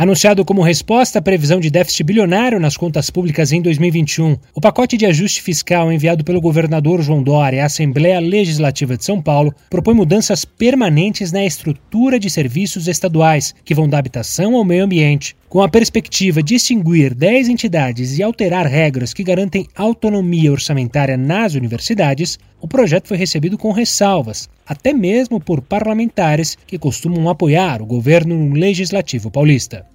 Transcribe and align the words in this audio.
Anunciado 0.00 0.44
como 0.44 0.62
resposta 0.62 1.18
à 1.18 1.22
previsão 1.22 1.58
de 1.58 1.70
déficit 1.70 2.04
bilionário 2.04 2.60
nas 2.60 2.76
contas 2.76 3.10
públicas 3.10 3.50
em 3.50 3.60
2021, 3.60 4.36
o 4.54 4.60
pacote 4.60 4.96
de 4.96 5.04
ajuste 5.04 5.42
fiscal 5.42 5.92
enviado 5.92 6.22
pelo 6.22 6.40
governador 6.40 7.02
João 7.02 7.20
Dória 7.20 7.64
à 7.64 7.66
Assembleia 7.66 8.20
Legislativa 8.20 8.96
de 8.96 9.04
São 9.04 9.20
Paulo 9.20 9.52
propõe 9.68 9.94
mudanças 9.94 10.44
permanentes 10.44 11.32
na 11.32 11.44
estrutura 11.44 12.16
de 12.16 12.30
serviços 12.30 12.86
estaduais, 12.86 13.52
que 13.64 13.74
vão 13.74 13.88
da 13.88 13.98
habitação 13.98 14.54
ao 14.54 14.64
meio 14.64 14.84
ambiente. 14.84 15.34
Com 15.48 15.62
a 15.62 15.68
perspectiva 15.68 16.42
de 16.42 16.54
extinguir 16.54 17.12
10 17.12 17.48
entidades 17.48 18.18
e 18.18 18.22
alterar 18.22 18.66
regras 18.66 19.12
que 19.12 19.24
garantem 19.24 19.66
autonomia 19.74 20.52
orçamentária 20.52 21.16
nas 21.16 21.54
universidades, 21.54 22.38
o 22.60 22.68
projeto 22.68 23.08
foi 23.08 23.16
recebido 23.16 23.56
com 23.56 23.72
ressalvas, 23.72 24.48
até 24.66 24.92
mesmo 24.92 25.40
por 25.40 25.62
parlamentares 25.62 26.58
que 26.66 26.78
costumam 26.78 27.30
apoiar 27.30 27.80
o 27.80 27.86
governo 27.86 28.52
legislativo 28.52 29.30
paulista. 29.30 29.86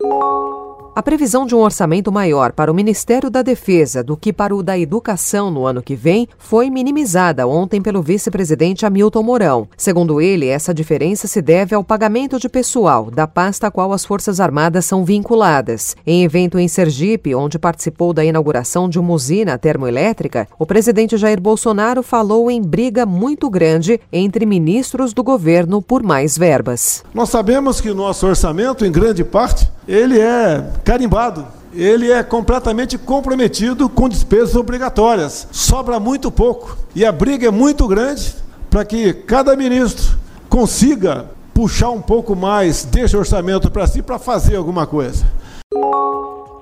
A 0.96 1.02
previsão 1.02 1.44
de 1.44 1.56
um 1.56 1.60
orçamento 1.60 2.12
maior 2.12 2.52
para 2.52 2.72
o 2.72 2.76
Ministério 2.76 3.28
da 3.28 3.42
Defesa 3.42 4.04
do 4.04 4.16
que 4.16 4.32
para 4.32 4.56
o 4.56 4.62
da 4.62 4.78
Educação 4.78 5.50
no 5.50 5.66
ano 5.66 5.82
que 5.82 5.96
vem 5.96 6.28
foi 6.38 6.70
minimizada 6.70 7.48
ontem 7.48 7.82
pelo 7.82 8.04
vice-presidente 8.04 8.86
Hamilton 8.86 9.24
Mourão. 9.24 9.68
Segundo 9.76 10.22
ele, 10.22 10.46
essa 10.46 10.72
diferença 10.72 11.28
se 11.28 11.42
deve 11.42 11.74
ao 11.74 11.84
pagamento 11.84 12.38
de 12.40 12.48
pessoal 12.48 13.10
da 13.10 13.26
pasta 13.26 13.66
a 13.66 13.72
qual 13.72 13.92
as 13.92 14.06
Forças 14.06 14.40
Armadas 14.40 14.86
são 14.86 15.04
vinculadas. 15.04 15.96
Em 16.06 16.24
evento 16.24 16.60
em 16.60 16.68
Sergipe, 16.68 17.34
onde 17.34 17.58
participou 17.58 18.14
da 18.14 18.24
inauguração 18.24 18.88
de 18.88 19.00
uma 19.00 19.14
usina 19.14 19.58
termoelétrica, 19.58 20.48
o 20.60 20.66
presidente 20.66 21.18
Jair 21.18 21.42
Bolsonaro 21.42 22.04
falou 22.04 22.52
em 22.52 22.62
briga 22.62 23.04
muito 23.04 23.50
grande 23.50 24.00
entre 24.12 24.46
ministros 24.46 25.12
do 25.12 25.24
governo 25.24 25.82
por 25.82 26.04
mais 26.04 26.38
verbas. 26.38 27.04
Nós 27.16 27.30
sabemos 27.30 27.82
que 27.82 27.90
o 27.90 27.96
nosso 27.96 28.28
orçamento, 28.28 28.86
em 28.86 28.92
grande 28.92 29.24
parte, 29.24 29.73
ele 29.88 30.20
é 30.20 30.64
carimbado. 30.84 31.46
Ele 31.74 32.12
é 32.12 32.22
completamente 32.22 32.98
comprometido 32.98 33.90
com 33.90 34.08
despesas 34.08 34.56
obrigatórias. 34.56 35.48
Sobra 35.52 36.00
muito 36.00 36.30
pouco. 36.30 36.78
E 36.94 37.04
a 37.04 37.12
briga 37.12 37.48
é 37.48 37.52
muito 37.52 37.88
grande 37.88 38.36
para 38.70 38.86
que 38.86 39.12
cada 39.12 39.56
ministro 39.56 40.18
consiga 40.48 41.26
puxar 41.54 41.90
um 41.90 42.02
pouco 42.02 42.36
mais 42.36 42.84
desse 42.84 43.18
orçamento 43.18 43.72
para 43.72 43.88
si 43.88 44.02
para 44.02 44.20
fazer 44.20 44.56
alguma 44.56 44.86
coisa. 44.86 45.26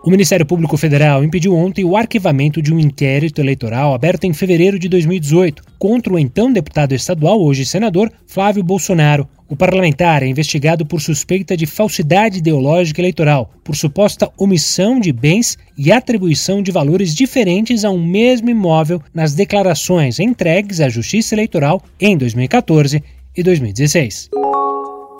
O 0.03 0.09
Ministério 0.09 0.47
Público 0.47 0.77
Federal 0.77 1.23
impediu 1.23 1.55
ontem 1.55 1.85
o 1.85 1.95
arquivamento 1.95 2.59
de 2.59 2.73
um 2.73 2.79
inquérito 2.79 3.39
eleitoral 3.39 3.93
aberto 3.93 4.23
em 4.23 4.33
fevereiro 4.33 4.79
de 4.79 4.89
2018 4.89 5.61
contra 5.77 6.11
o 6.11 6.17
então 6.17 6.51
deputado 6.51 6.95
estadual, 6.95 7.39
hoje 7.39 7.63
senador, 7.63 8.11
Flávio 8.25 8.63
Bolsonaro. 8.63 9.29
O 9.47 9.55
parlamentar 9.55 10.23
é 10.23 10.27
investigado 10.27 10.87
por 10.87 10.99
suspeita 11.01 11.55
de 11.55 11.67
falsidade 11.67 12.39
ideológica 12.39 12.99
eleitoral, 12.99 13.51
por 13.63 13.75
suposta 13.75 14.27
omissão 14.39 14.99
de 14.99 15.11
bens 15.13 15.55
e 15.77 15.91
atribuição 15.91 16.63
de 16.63 16.71
valores 16.71 17.13
diferentes 17.13 17.85
a 17.85 17.91
um 17.91 18.03
mesmo 18.03 18.49
imóvel 18.49 18.99
nas 19.13 19.35
declarações 19.35 20.19
entregues 20.19 20.81
à 20.81 20.89
Justiça 20.89 21.35
Eleitoral 21.35 21.79
em 21.99 22.17
2014 22.17 23.03
e 23.37 23.43
2016. 23.43 24.40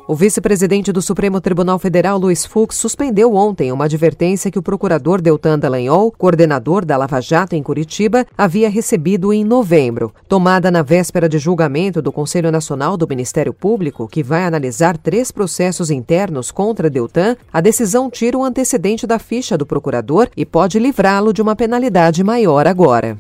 O 0.08 0.16
vice-presidente 0.16 0.92
do 0.92 1.02
Supremo 1.02 1.40
Tribunal 1.40 1.78
Federal, 1.78 2.18
Luiz 2.18 2.46
Fux, 2.46 2.76
suspendeu 2.76 3.34
ontem 3.34 3.72
uma 3.72 3.86
advertência 3.86 4.50
que 4.50 4.60
o 4.60 4.62
procurador 4.62 5.22
Deltan 5.22 5.60
Dallagnol, 5.60 6.12
coordenador 6.18 6.84
da 6.84 6.98
Lava 6.98 7.22
Jato 7.22 7.56
em 7.56 7.64
Curitiba, 7.64 8.26
havia 8.38 8.70
recebido 8.70 9.32
em 9.32 9.44
novembro. 9.46 10.14
Tomada 10.28 10.72
na 10.72 10.82
véspera 10.82 11.30
de 11.30 11.38
julgamento 11.38 12.02
do 12.02 12.12
Conselho 12.12 12.52
Nacional 12.52 12.98
do 12.98 13.08
Ministério 13.08 13.54
Público, 13.54 14.08
que 14.08 14.24
vai 14.24 14.44
analisar 14.44 14.98
três 14.98 15.32
processos 15.32 15.92
internos 15.92 16.52
contra 16.52 16.90
Deltan, 16.90 17.38
a 17.54 17.62
decisão 17.62 18.10
tira 18.10 18.38
o 18.38 18.44
antecedente 18.44 19.06
da 19.06 19.20
ficha 19.20 19.58
do 19.58 19.66
procurador 19.66 20.28
e 20.36 20.46
pode 20.46 20.80
livrá-lo 20.80 21.32
de 21.32 21.42
uma 21.42 21.56
penalidade 21.56 22.24
maior 22.24 22.68
agora. 22.68 23.18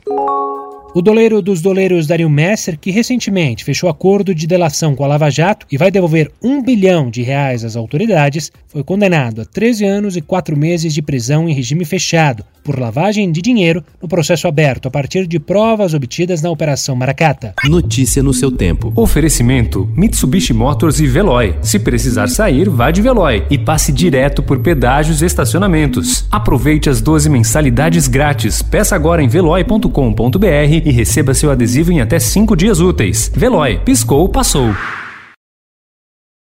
O 0.93 1.01
doleiro 1.01 1.41
dos 1.41 1.61
doleiros 1.61 2.05
Dario 2.05 2.29
Messer, 2.29 2.77
que 2.77 2.91
recentemente 2.91 3.63
fechou 3.63 3.89
acordo 3.89 4.35
de 4.35 4.45
delação 4.45 4.93
com 4.93 5.05
a 5.05 5.07
Lava 5.07 5.29
Jato 5.29 5.65
e 5.71 5.77
vai 5.77 5.89
devolver 5.89 6.29
um 6.43 6.61
bilhão 6.61 7.09
de 7.09 7.21
reais 7.21 7.63
às 7.63 7.77
autoridades, 7.77 8.51
foi 8.67 8.83
condenado 8.83 9.39
a 9.41 9.45
13 9.45 9.85
anos 9.85 10.17
e 10.17 10.21
4 10.21 10.57
meses 10.57 10.93
de 10.93 11.01
prisão 11.01 11.47
em 11.47 11.53
regime 11.53 11.85
fechado 11.85 12.43
por 12.63 12.79
lavagem 12.79 13.31
de 13.31 13.41
dinheiro 13.41 13.83
no 14.01 14.07
processo 14.07 14.47
aberto 14.47 14.87
a 14.87 14.91
partir 14.91 15.25
de 15.27 15.39
provas 15.39 15.93
obtidas 15.93 16.41
na 16.41 16.49
Operação 16.49 16.95
Maracata. 16.95 17.53
Notícia 17.65 18.21
no 18.21 18.33
seu 18.33 18.51
tempo. 18.51 18.91
Oferecimento: 18.95 19.89
Mitsubishi 19.95 20.53
Motors 20.53 20.99
e 20.99 21.07
Veloy. 21.07 21.55
Se 21.61 21.79
precisar 21.79 22.27
sair, 22.27 22.69
vá 22.69 22.91
de 22.91 23.01
Veloy 23.01 23.45
e 23.49 23.57
passe 23.57 23.91
direto 23.91 24.43
por 24.43 24.59
pedágios 24.59 25.21
e 25.21 25.25
estacionamentos. 25.25 26.27
Aproveite 26.31 26.89
as 26.89 27.01
12 27.01 27.29
mensalidades 27.29 28.07
grátis. 28.07 28.61
Peça 28.61 28.95
agora 28.95 29.23
em 29.23 29.27
veloy.com.br 29.27 30.80
e 30.85 30.91
receba 30.91 31.33
seu 31.33 31.51
adesivo 31.51 31.91
em 31.91 32.01
até 32.01 32.19
5 32.19 32.55
dias 32.55 32.79
úteis. 32.79 33.31
Veloy, 33.35 33.79
piscou, 33.79 34.27
passou. 34.29 34.69